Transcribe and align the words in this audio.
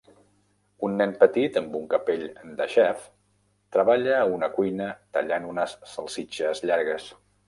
Un 0.85 0.95
nen 0.99 1.11
petit 1.23 1.57
amb 1.59 1.75
un 1.79 1.83
capell 1.91 2.23
de 2.61 2.65
xef 2.75 3.03
treballa 3.77 4.15
a 4.21 4.23
una 4.37 4.49
cuina 4.55 4.87
tallant 5.19 5.45
unes 5.51 5.77
salsitxes 5.93 6.63
llargues 6.71 7.07